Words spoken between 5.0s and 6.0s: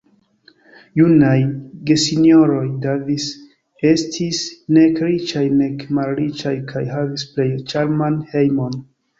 riĉaj, nek